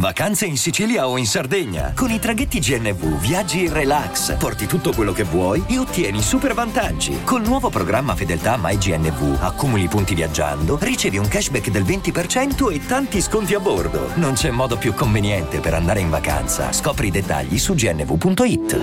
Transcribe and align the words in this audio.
Vacanze 0.00 0.46
in 0.46 0.56
Sicilia 0.56 1.06
o 1.06 1.18
in 1.18 1.26
Sardegna. 1.26 1.92
Con 1.94 2.10
i 2.10 2.18
traghetti 2.18 2.58
GNV 2.58 3.20
viaggi 3.20 3.64
in 3.64 3.72
relax, 3.74 4.34
porti 4.38 4.64
tutto 4.64 4.94
quello 4.94 5.12
che 5.12 5.24
vuoi 5.24 5.62
e 5.68 5.76
ottieni 5.76 6.22
super 6.22 6.54
vantaggi. 6.54 7.20
Col 7.22 7.42
nuovo 7.42 7.68
programma 7.68 8.14
Fedeltà 8.14 8.58
MyGNV 8.58 9.36
accumuli 9.42 9.88
punti 9.88 10.14
viaggiando, 10.14 10.78
ricevi 10.80 11.18
un 11.18 11.28
cashback 11.28 11.68
del 11.68 11.82
20% 11.82 12.72
e 12.72 12.86
tanti 12.86 13.20
sconti 13.20 13.52
a 13.52 13.60
bordo. 13.60 14.12
Non 14.14 14.32
c'è 14.32 14.50
modo 14.50 14.78
più 14.78 14.94
conveniente 14.94 15.60
per 15.60 15.74
andare 15.74 16.00
in 16.00 16.08
vacanza. 16.08 16.72
Scopri 16.72 17.08
i 17.08 17.10
dettagli 17.10 17.58
su 17.58 17.74
gnv.it. 17.74 18.78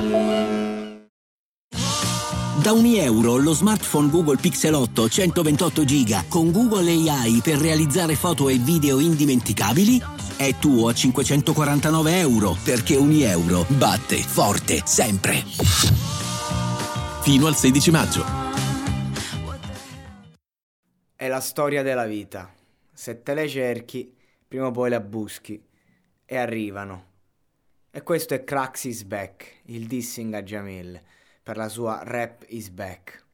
Da 2.62 2.74
ogni 2.74 3.00
euro 3.00 3.38
lo 3.38 3.54
smartphone 3.54 4.10
Google 4.10 4.38
Pixel 4.38 4.76
8 4.76 5.10
128 5.10 5.84
GB 5.84 6.28
con 6.28 6.52
Google 6.52 6.92
AI 6.92 7.42
per 7.44 7.58
realizzare 7.58 8.16
foto 8.16 8.50
e 8.50 8.58
video 8.58 9.00
indimenticabili 9.00 10.17
è 10.38 10.56
tuo 10.56 10.88
a 10.88 10.94
549 10.94 12.20
euro 12.20 12.56
perché 12.64 12.96
ogni 12.96 13.24
euro 13.24 13.66
batte 13.70 14.18
forte 14.18 14.82
sempre. 14.86 15.44
Fino 17.22 17.48
al 17.48 17.56
16 17.56 17.92
maggio. 17.92 18.24
È 21.16 21.28
la 21.28 21.42
storia 21.42 21.82
della 21.82 22.06
vita. 22.06 22.54
Se 22.94 23.22
te 23.22 23.34
le 23.34 23.50
cerchi, 23.50 24.16
prima 24.48 24.68
o 24.68 24.72
poi 24.72 24.90
la 24.90 25.02
buschi 25.02 25.62
e 26.24 26.38
arrivano. 26.38 27.06
E 27.92 28.04
questo 28.04 28.34
è 28.34 28.44
Cracks 28.44 28.84
is 28.86 29.04
Back, 29.04 29.62
il 29.66 29.88
dissing 29.88 30.34
a 30.34 30.44
Jamil 30.44 31.02
per 31.42 31.58
la 31.58 31.68
sua 31.68 32.02
Rap 32.04 32.46
is 32.50 32.70
Back 32.70 33.26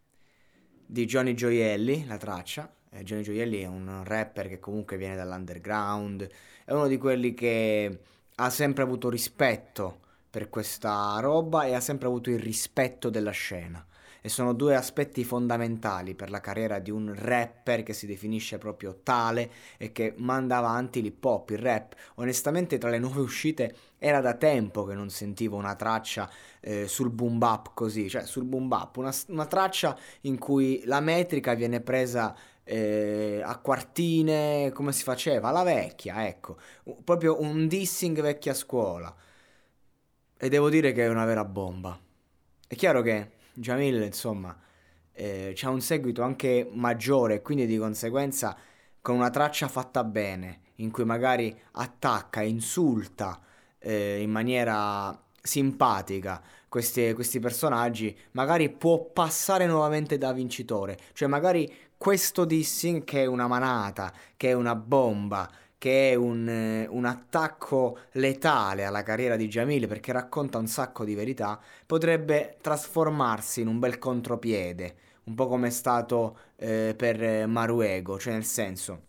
di 0.86 1.06
Johnny 1.06 1.34
Gioielli, 1.34 2.06
la 2.06 2.18
traccia. 2.18 2.72
Eh, 2.96 3.04
Johnny 3.04 3.24
Gioielli 3.24 3.62
è 3.62 3.68
un 3.68 4.04
rapper 4.04 4.48
che 4.48 4.60
comunque 4.60 4.98
viene 4.98 5.16
dall'underground, 5.16 6.30
è 6.64 6.72
uno 6.74 6.88
di 6.88 6.98
quelli 6.98 7.34
che 7.34 8.00
ha 8.36 8.50
sempre 8.50 8.84
avuto 8.84 9.10
rispetto 9.10 10.00
per 10.30 10.50
questa 10.50 11.18
roba 11.20 11.64
e 11.64 11.74
ha 11.74 11.80
sempre 11.80 12.08
avuto 12.08 12.30
il 12.30 12.40
rispetto 12.40 13.10
della 13.10 13.32
scena. 13.32 13.84
E 14.26 14.30
sono 14.30 14.54
due 14.54 14.76
aspetti 14.76 15.26
fondamentali 15.26 16.16
per 16.16 16.30
la 16.30 16.40
carriera 16.40 16.80
di 16.80 16.90
un 16.90 17.14
rapper 17.14 17.84
che 17.84 17.92
si 17.92 18.06
definisce 18.06 18.58
proprio 18.58 19.00
tale 19.04 19.52
e 19.78 19.92
che 19.92 20.14
manda 20.16 20.58
avanti 20.58 21.02
l'hip 21.02 21.26
hop, 21.26 21.50
il 21.50 21.58
rap. 21.58 21.94
Onestamente 22.16 22.78
tra 22.78 22.90
le 22.90 23.00
nuove 23.00 23.20
uscite 23.20 23.76
era 23.98 24.22
da 24.22 24.36
tempo 24.36 24.86
che 24.86 24.94
non 24.94 25.10
sentivo 25.10 25.58
una 25.58 25.76
traccia 25.76 26.30
eh, 26.62 26.88
sul 26.88 27.10
boom 27.10 27.38
bap 27.38 27.72
così, 27.74 28.08
cioè 28.08 28.26
sul 28.26 28.46
boom 28.46 28.70
bap, 28.70 28.96
una, 28.96 29.14
una 29.28 29.46
traccia 29.46 29.98
in 30.22 30.38
cui 30.38 30.84
la 30.86 31.02
metrica 31.02 31.54
viene 31.54 31.82
presa 31.82 32.34
eh, 32.64 33.42
a 33.44 33.58
quartine, 33.58 34.72
come 34.74 34.92
si 34.92 35.04
faceva, 35.04 35.50
alla 35.50 35.64
vecchia, 35.64 36.28
ecco, 36.28 36.58
proprio 37.04 37.42
un 37.42 37.68
dissing 37.68 38.22
vecchia 38.22 38.54
scuola. 38.54 39.14
E 40.38 40.50
devo 40.50 40.70
dire 40.70 40.92
che 40.92 41.06
è 41.06 41.10
una 41.10 41.26
vera 41.26 41.46
bomba. 41.46 41.98
È 42.68 42.76
chiaro 42.76 43.02
che 43.02 43.32
Jamil, 43.54 44.02
insomma, 44.02 44.58
eh, 45.12 45.56
ha 45.62 45.70
un 45.70 45.82
seguito 45.82 46.22
anche 46.24 46.68
maggiore, 46.72 47.42
quindi 47.42 47.66
di 47.66 47.78
conseguenza 47.78 48.58
con 49.02 49.16
una 49.16 49.30
traccia 49.30 49.68
fatta 49.68 50.04
bene, 50.04 50.62
in 50.78 50.92
cui 50.92 51.06
magari 51.06 51.58
attacca, 51.74 52.42
insulta 52.42 53.40
eh, 53.80 54.22
in 54.22 54.32
maniera 54.32 55.18
simpatica 55.42 56.42
questi, 56.70 57.14
questi 57.14 57.40
personaggi, 57.40 58.18
magari 58.32 58.70
può 58.70 59.04
passare 59.06 59.68
nuovamente 59.68 60.18
da 60.18 60.34
vincitore. 60.34 60.98
Cioè 61.14 61.28
magari 61.28 61.72
questo 62.04 62.44
dissing 62.44 63.06
che 63.06 63.22
è 63.22 63.26
una 63.28 63.48
manata, 63.48 64.12
che 64.36 64.50
è 64.50 64.52
una 64.52 64.76
bomba, 64.76 65.50
che 65.78 66.12
è 66.12 66.16
un, 66.16 66.50
eh, 66.50 66.86
un, 66.90 67.06
attacco 67.06 67.98
letale 68.12 68.84
alla 68.84 69.04
carriera 69.04 69.38
di 69.38 69.48
Jamil 69.48 69.88
perché 69.88 70.12
racconta 70.12 70.58
un 70.58 70.68
sacco 70.68 71.06
di 71.06 71.16
verità, 71.16 71.58
potrebbe 71.86 72.58
trasformarsi 72.60 73.62
in 73.62 73.68
un 73.68 73.80
bel 73.80 74.00
contropiede, 74.00 74.96
un 75.24 75.36
po' 75.36 75.48
come 75.48 75.68
è 75.68 75.72
stato 75.72 76.38
eh, 76.58 76.94
per 76.94 77.48
Maruego, 77.48 78.20
cioè 78.20 78.34
nel 78.34 78.44
senso... 78.44 79.04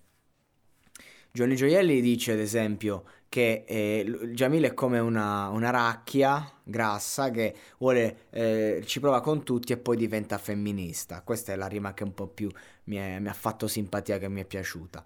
Johnny 1.32 1.56
Gioielli 1.56 2.00
dice 2.00 2.30
ad 2.30 2.38
esempio 2.38 3.02
che 3.34 3.64
eh, 3.66 4.28
Jamil 4.32 4.62
è 4.62 4.74
come 4.74 5.00
una, 5.00 5.48
una, 5.48 5.70
racchia 5.70 6.52
grassa 6.62 7.32
che 7.32 7.52
vuole, 7.78 8.28
eh, 8.30 8.80
ci 8.86 9.00
prova 9.00 9.20
con 9.20 9.42
tutti 9.42 9.72
e 9.72 9.76
poi 9.76 9.96
diventa 9.96 10.38
femminista. 10.38 11.20
Questa 11.22 11.52
è 11.52 11.56
la 11.56 11.66
rima 11.66 11.94
che 11.94 12.04
un 12.04 12.14
po' 12.14 12.28
più 12.28 12.48
mi, 12.84 12.94
è, 12.94 13.18
mi 13.18 13.26
ha 13.26 13.32
fatto 13.32 13.66
simpatia, 13.66 14.18
che 14.18 14.28
mi 14.28 14.40
è 14.40 14.44
piaciuta. 14.44 15.02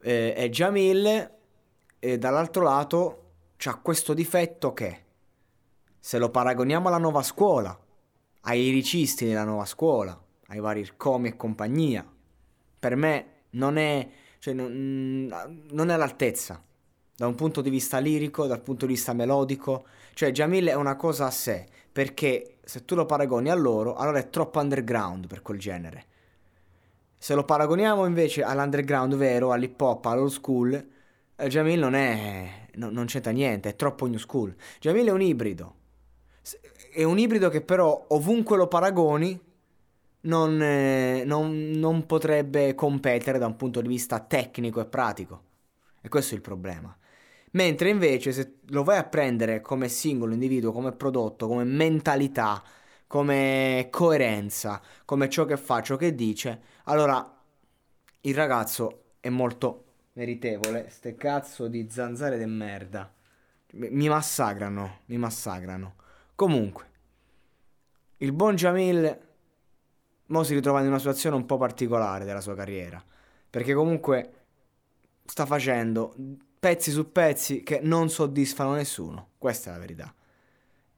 Eh, 0.00 0.32
e 0.34 0.48
Jamil, 0.48 1.30
dall'altro 1.98 2.62
lato, 2.62 3.24
ha 3.62 3.74
questo 3.74 4.14
difetto 4.14 4.72
che, 4.72 5.04
se 5.98 6.16
lo 6.16 6.30
paragoniamo 6.30 6.88
alla 6.88 6.96
nuova 6.96 7.22
scuola, 7.22 7.78
ai 8.40 8.62
liricisti 8.62 9.26
della 9.26 9.44
nuova 9.44 9.66
scuola, 9.66 10.18
ai 10.46 10.60
vari 10.60 10.90
comi 10.96 11.28
e 11.28 11.36
compagnia, 11.36 12.10
per 12.78 12.96
me 12.96 13.26
non 13.50 13.76
è, 13.76 14.08
cioè, 14.38 14.54
non, 14.54 15.26
non 15.72 15.90
è 15.90 15.92
all'altezza 15.92 16.64
da 17.16 17.26
un 17.26 17.34
punto 17.34 17.62
di 17.62 17.70
vista 17.70 17.98
lirico, 17.98 18.46
dal 18.46 18.60
punto 18.60 18.86
di 18.86 18.92
vista 18.92 19.12
melodico. 19.14 19.86
Cioè, 20.12 20.30
Jamil 20.30 20.66
è 20.66 20.74
una 20.74 20.96
cosa 20.96 21.26
a 21.26 21.30
sé, 21.30 21.66
perché 21.90 22.58
se 22.62 22.84
tu 22.84 22.94
lo 22.94 23.06
paragoni 23.06 23.48
a 23.50 23.54
loro, 23.54 23.96
allora 23.96 24.18
è 24.18 24.28
troppo 24.28 24.60
underground 24.60 25.26
per 25.26 25.40
quel 25.42 25.58
genere. 25.58 26.04
Se 27.16 27.34
lo 27.34 27.44
paragoniamo 27.44 28.04
invece 28.04 28.42
all'underground 28.42 29.14
vero, 29.16 29.52
all'hip 29.52 29.80
hop, 29.80 30.04
all'old 30.04 30.30
school, 30.30 30.88
eh, 31.34 31.48
Jamil 31.48 31.78
non 31.78 31.94
è. 31.94 32.68
No, 32.74 32.90
non 32.90 33.06
c'entra 33.06 33.32
niente, 33.32 33.70
è 33.70 33.76
troppo 33.76 34.06
new 34.06 34.18
school. 34.18 34.54
Jamil 34.78 35.06
è 35.06 35.10
un 35.10 35.22
ibrido. 35.22 35.74
È 36.92 37.02
un 37.02 37.18
ibrido 37.18 37.48
che 37.48 37.62
però 37.62 38.04
ovunque 38.08 38.56
lo 38.56 38.68
paragoni 38.68 39.38
non, 40.22 40.60
eh, 40.62 41.24
non, 41.24 41.70
non 41.70 42.04
potrebbe 42.06 42.74
competere 42.74 43.38
da 43.38 43.46
un 43.46 43.56
punto 43.56 43.80
di 43.80 43.88
vista 43.88 44.20
tecnico 44.20 44.80
e 44.80 44.86
pratico. 44.86 45.42
E 46.02 46.08
questo 46.08 46.34
è 46.34 46.36
il 46.36 46.42
problema. 46.42 46.94
Mentre 47.56 47.88
invece 47.88 48.32
se 48.32 48.58
lo 48.66 48.84
vai 48.84 48.98
a 48.98 49.04
prendere 49.04 49.62
come 49.62 49.88
singolo 49.88 50.34
individuo, 50.34 50.72
come 50.72 50.92
prodotto, 50.92 51.48
come 51.48 51.64
mentalità, 51.64 52.62
come 53.06 53.88
coerenza, 53.90 54.82
come 55.06 55.30
ciò 55.30 55.46
che 55.46 55.56
fa, 55.56 55.80
ciò 55.80 55.96
che 55.96 56.14
dice, 56.14 56.60
allora 56.84 57.34
il 58.20 58.34
ragazzo 58.34 59.14
è 59.20 59.30
molto 59.30 59.84
meritevole. 60.12 60.90
Ste 60.90 61.14
cazzo 61.14 61.66
di 61.66 61.88
zanzare 61.90 62.36
de 62.36 62.44
merda. 62.44 63.10
Mi 63.72 64.06
massacrano, 64.06 65.00
mi 65.06 65.16
massacrano. 65.16 65.94
Comunque, 66.34 66.90
il 68.18 68.32
buon 68.32 68.54
Jamil 68.54 69.18
mo 70.26 70.42
si 70.42 70.52
ritrova 70.52 70.82
in 70.82 70.88
una 70.88 70.98
situazione 70.98 71.36
un 71.36 71.46
po' 71.46 71.56
particolare 71.56 72.26
della 72.26 72.42
sua 72.42 72.54
carriera. 72.54 73.02
Perché 73.48 73.72
comunque 73.72 74.32
sta 75.24 75.46
facendo 75.46 76.14
pezzi 76.58 76.90
su 76.90 77.12
pezzi 77.12 77.62
che 77.62 77.80
non 77.82 78.08
soddisfano 78.08 78.74
nessuno. 78.74 79.30
Questa 79.38 79.70
è 79.70 79.72
la 79.72 79.78
verità. 79.78 80.14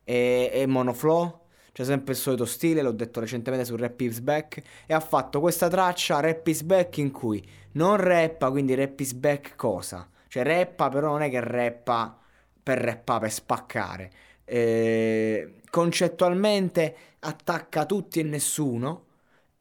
E, 0.04 0.50
e 0.52 0.66
monoflow, 0.66 1.40
c'è 1.72 1.84
sempre 1.84 2.12
il 2.12 2.18
solito 2.18 2.44
stile, 2.44 2.82
l'ho 2.82 2.92
detto 2.92 3.20
recentemente 3.20 3.64
su 3.64 3.76
Rap 3.76 4.00
is 4.00 4.20
Back, 4.20 4.62
e 4.86 4.94
ha 4.94 5.00
fatto 5.00 5.40
questa 5.40 5.68
traccia 5.68 6.20
Rap 6.20 6.46
is 6.46 6.62
Back 6.62 6.96
in 6.98 7.10
cui 7.10 7.46
non 7.72 7.96
rappa, 7.96 8.50
quindi 8.50 8.74
Rap 8.74 8.98
is 9.00 9.12
Back 9.12 9.54
cosa? 9.56 10.08
Cioè 10.28 10.42
rappa, 10.42 10.88
però 10.88 11.10
non 11.10 11.22
è 11.22 11.30
che 11.30 11.40
rappa 11.40 12.18
per 12.62 12.78
rappare, 12.78 13.20
per 13.20 13.32
spaccare. 13.32 14.12
E, 14.44 15.60
concettualmente 15.70 16.96
attacca 17.20 17.84
tutti 17.86 18.20
e 18.20 18.22
nessuno. 18.22 19.04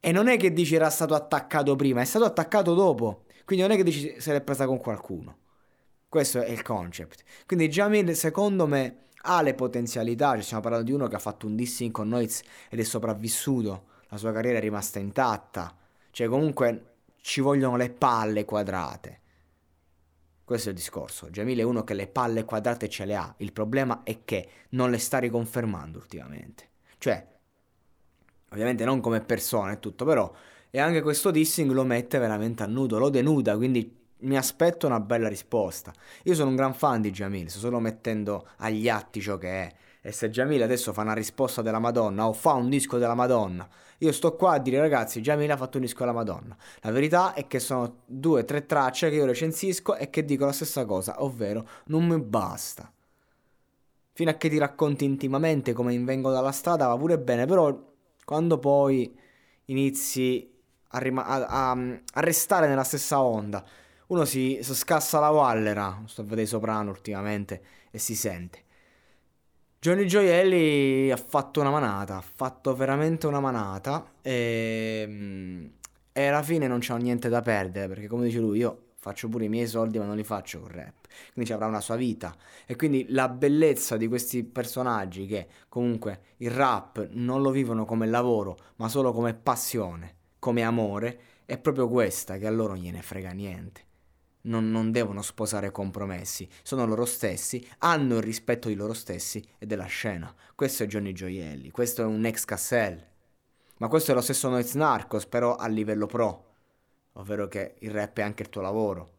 E 0.00 0.12
non 0.12 0.28
è 0.28 0.36
che 0.36 0.52
dici 0.52 0.74
era 0.74 0.90
stato 0.90 1.14
attaccato 1.14 1.74
prima, 1.76 2.00
è 2.00 2.04
stato 2.04 2.24
attaccato 2.24 2.74
dopo. 2.74 3.24
Quindi 3.44 3.64
non 3.64 3.74
è 3.74 3.76
che 3.76 3.84
dici 3.84 4.14
se 4.20 4.32
l'è 4.32 4.40
presa 4.40 4.66
con 4.66 4.78
qualcuno. 4.78 5.36
Questo 6.08 6.40
è 6.40 6.48
il 6.48 6.62
concept. 6.62 7.22
Quindi 7.46 7.68
Jamil, 7.68 8.16
secondo 8.16 8.66
me, 8.66 9.08
ha 9.22 9.42
le 9.42 9.54
potenzialità. 9.54 10.36
Ci 10.36 10.42
stiamo 10.42 10.62
parlando 10.62 10.86
di 10.86 10.92
uno 10.92 11.06
che 11.06 11.16
ha 11.16 11.18
fatto 11.18 11.46
un 11.46 11.54
dissing 11.54 11.92
con 11.92 12.08
Noiz 12.08 12.40
ed 12.70 12.80
è 12.80 12.82
sopravvissuto. 12.82 13.86
La 14.08 14.16
sua 14.16 14.32
carriera 14.32 14.56
è 14.56 14.60
rimasta 14.60 14.98
intatta. 14.98 15.76
Cioè, 16.10 16.26
comunque, 16.28 16.94
ci 17.20 17.42
vogliono 17.42 17.76
le 17.76 17.90
palle 17.90 18.46
quadrate. 18.46 19.20
Questo 20.44 20.68
è 20.68 20.72
il 20.72 20.78
discorso. 20.78 21.28
Jamil 21.28 21.58
è 21.58 21.62
uno 21.62 21.84
che 21.84 21.92
le 21.92 22.06
palle 22.06 22.44
quadrate 22.44 22.88
ce 22.88 23.04
le 23.04 23.14
ha. 23.14 23.34
Il 23.38 23.52
problema 23.52 24.00
è 24.02 24.24
che 24.24 24.48
non 24.70 24.90
le 24.90 24.96
sta 24.96 25.18
riconfermando 25.18 25.98
ultimamente. 25.98 26.70
Cioè, 26.96 27.26
ovviamente 28.50 28.86
non 28.86 29.00
come 29.00 29.20
persona 29.20 29.72
e 29.72 29.78
tutto, 29.78 30.06
però 30.06 30.32
E 30.70 30.80
anche 30.80 31.00
questo 31.00 31.30
dissing 31.30 31.70
lo 31.70 31.84
mette 31.84 32.18
veramente 32.18 32.62
a 32.62 32.66
nudo, 32.66 32.98
lo 32.98 33.08
denuda, 33.08 33.56
quindi 33.56 34.07
mi 34.20 34.36
aspetto 34.36 34.86
una 34.86 35.00
bella 35.00 35.28
risposta. 35.28 35.92
Io 36.24 36.34
sono 36.34 36.50
un 36.50 36.56
gran 36.56 36.74
fan 36.74 37.00
di 37.00 37.10
Jamil, 37.10 37.50
sto 37.50 37.58
solo 37.58 37.78
mettendo 37.80 38.48
agli 38.58 38.88
atti 38.88 39.20
ciò 39.20 39.36
che 39.36 39.48
è. 39.48 39.74
E 40.00 40.12
se 40.12 40.30
Jamil 40.30 40.62
adesso 40.62 40.92
fa 40.92 41.02
una 41.02 41.12
risposta 41.12 41.60
della 41.60 41.78
Madonna 41.78 42.26
o 42.26 42.32
fa 42.32 42.52
un 42.52 42.68
disco 42.68 42.98
della 42.98 43.14
Madonna, 43.14 43.68
io 43.98 44.12
sto 44.12 44.36
qua 44.36 44.52
a 44.52 44.58
dire 44.58 44.78
ragazzi, 44.78 45.20
Jamil 45.20 45.50
ha 45.50 45.56
fatto 45.56 45.76
un 45.76 45.82
disco 45.82 46.00
della 46.00 46.12
Madonna. 46.12 46.56
La 46.80 46.90
verità 46.90 47.34
è 47.34 47.46
che 47.46 47.58
sono 47.58 48.02
due 48.06 48.42
o 48.42 48.44
tre 48.44 48.64
tracce 48.64 49.10
che 49.10 49.16
io 49.16 49.26
recensisco 49.26 49.96
e 49.96 50.08
che 50.08 50.24
dico 50.24 50.44
la 50.44 50.52
stessa 50.52 50.84
cosa, 50.84 51.22
ovvero 51.22 51.68
non 51.86 52.06
mi 52.06 52.18
basta. 52.20 52.90
Fino 54.12 54.30
a 54.30 54.34
che 54.34 54.48
ti 54.48 54.58
racconti 54.58 55.04
intimamente 55.04 55.72
come 55.72 55.96
vengo 55.98 56.30
dalla 56.30 56.52
strada 56.52 56.86
va 56.86 56.96
pure 56.96 57.18
bene, 57.18 57.46
però 57.46 57.76
quando 58.24 58.58
poi 58.58 59.16
inizi 59.66 60.50
a, 60.88 60.98
rima- 60.98 61.26
a, 61.26 61.46
a, 61.46 61.70
a 61.70 62.20
restare 62.20 62.66
nella 62.68 62.84
stessa 62.84 63.20
onda 63.20 63.64
uno 64.08 64.24
si, 64.24 64.58
si 64.62 64.74
scassa 64.74 65.18
la 65.18 65.30
wallera, 65.30 66.02
sto 66.06 66.22
a 66.22 66.24
vedere 66.24 66.46
Soprano 66.46 66.90
ultimamente, 66.90 67.62
e 67.90 67.98
si 67.98 68.14
sente. 68.14 68.64
Johnny 69.80 70.06
Gioielli 70.06 71.10
ha 71.10 71.16
fatto 71.16 71.60
una 71.60 71.70
manata, 71.70 72.16
ha 72.16 72.20
fatto 72.22 72.74
veramente 72.74 73.26
una 73.26 73.38
manata 73.38 74.14
e, 74.20 75.70
e 76.12 76.26
alla 76.26 76.42
fine 76.42 76.66
non 76.66 76.80
c'ho 76.80 76.96
niente 76.96 77.28
da 77.28 77.42
perdere 77.42 77.86
perché 77.86 78.08
come 78.08 78.24
dice 78.24 78.40
lui 78.40 78.58
io 78.58 78.86
faccio 78.96 79.28
pure 79.28 79.44
i 79.44 79.48
miei 79.48 79.68
soldi 79.68 79.98
ma 79.98 80.04
non 80.04 80.16
li 80.16 80.24
faccio 80.24 80.58
con 80.58 80.70
rap, 80.70 81.06
quindi 81.32 81.46
ci 81.46 81.52
avrà 81.52 81.66
una 81.66 81.80
sua 81.80 81.94
vita. 81.94 82.34
E 82.66 82.74
quindi 82.74 83.06
la 83.10 83.28
bellezza 83.28 83.96
di 83.96 84.08
questi 84.08 84.42
personaggi 84.42 85.26
che 85.26 85.46
comunque 85.68 86.22
il 86.38 86.50
rap 86.50 87.10
non 87.12 87.40
lo 87.40 87.50
vivono 87.50 87.84
come 87.84 88.08
lavoro 88.08 88.56
ma 88.76 88.88
solo 88.88 89.12
come 89.12 89.34
passione, 89.34 90.16
come 90.40 90.62
amore, 90.62 91.20
è 91.44 91.56
proprio 91.56 91.88
questa 91.88 92.36
che 92.36 92.46
a 92.48 92.50
loro 92.50 92.74
gliene 92.74 93.00
frega 93.00 93.30
niente 93.30 93.86
non, 94.42 94.70
non, 94.70 94.90
devono 94.90 95.22
sposare 95.22 95.70
compromessi, 95.70 96.48
sono 96.62 96.86
loro 96.86 97.04
stessi, 97.04 97.66
hanno 97.78 98.16
il 98.16 98.22
rispetto 98.22 98.68
di 98.68 98.74
loro 98.74 98.94
stessi 98.94 99.44
e 99.58 99.66
della 99.66 99.86
scena. 99.86 100.34
Questo 100.54 100.84
è 100.84 100.86
Johnny 100.86 101.12
Gioielli, 101.12 101.70
questo 101.70 102.02
è 102.02 102.04
un 102.04 102.24
ex 102.24 102.44
Cassell. 102.44 103.04
Ma 103.78 103.88
questo 103.88 104.10
è 104.10 104.14
lo 104.14 104.20
stesso 104.20 104.48
Noiz 104.48 104.74
Narcos, 104.74 105.26
però 105.26 105.54
a 105.54 105.68
livello 105.68 106.06
pro, 106.06 106.44
ovvero 107.14 107.46
che 107.46 107.76
il 107.78 107.90
rap 107.90 108.18
è 108.18 108.22
anche 108.22 108.42
il 108.42 108.48
tuo 108.48 108.60
lavoro. 108.60 109.16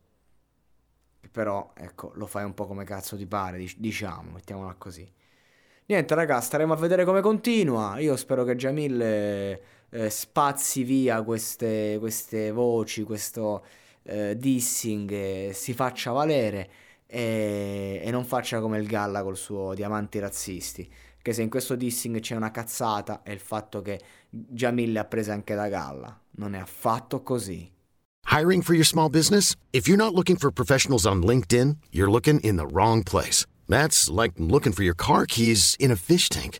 Però, 1.31 1.71
ecco, 1.75 2.11
lo 2.15 2.25
fai 2.25 2.43
un 2.43 2.53
po' 2.53 2.65
come 2.65 2.83
cazzo 2.83 3.15
ti 3.15 3.25
pare, 3.25 3.65
diciamo, 3.77 4.31
mettiamola 4.31 4.75
così. 4.77 5.09
Niente, 5.85 6.13
raga, 6.13 6.41
staremo 6.41 6.73
a 6.73 6.75
vedere 6.75 7.05
come 7.05 7.21
continua. 7.21 7.97
Io 7.99 8.15
spero 8.15 8.43
che 8.43 8.55
Jamil 8.55 9.01
eh, 9.01 10.09
spazi 10.09 10.83
via 10.83 11.23
queste, 11.23 11.97
queste 11.99 12.51
voci, 12.51 13.03
questo 13.03 13.63
eh, 14.03 14.37
dissing 14.37 15.11
eh, 15.11 15.51
si 15.53 15.73
faccia 15.73 16.11
valere 16.11 16.69
e, 17.05 18.01
e, 18.03 18.11
non 18.11 18.23
faccia 18.23 18.59
come 18.59 18.77
il 18.77 18.87
Galla 18.87 19.23
col 19.23 19.37
suo 19.37 19.73
diamanti 19.73 20.19
razzisti. 20.19 20.89
Che 21.21 21.33
se 21.33 21.41
in 21.41 21.49
questo 21.49 21.75
dissing 21.75 22.19
c'è 22.19 22.35
una 22.35 22.51
cazzata 22.51 23.23
è 23.23 23.31
il 23.31 23.39
fatto 23.39 23.81
che 23.81 23.99
Jamil 24.29 24.97
ha 24.97 25.05
preso 25.05 25.31
anche 25.31 25.55
da 25.55 25.67
Galla. 25.67 26.17
Non 26.31 26.55
è 26.55 26.59
affatto 26.59 27.21
così. 27.23 27.69
Hiring 28.31 28.61
for 28.61 28.73
your 28.73 28.85
small 28.85 29.09
business? 29.09 29.55
If 29.71 29.87
you're 29.87 30.01
not 30.01 30.13
looking 30.13 30.37
for 30.37 30.51
professionals 30.51 31.05
on 31.05 31.23
LinkedIn, 31.23 31.77
you're 31.91 32.11
looking 32.11 32.39
in 32.41 32.57
the 32.57 32.67
wrong 32.67 33.03
place. 33.03 33.45
That's 33.67 34.09
like 34.09 34.33
looking 34.37 34.71
for 34.71 34.83
your 34.83 34.95
car 34.95 35.25
keys 35.25 35.75
in 35.79 35.91
a 35.91 35.95
fish 35.95 36.29
tank. 36.29 36.59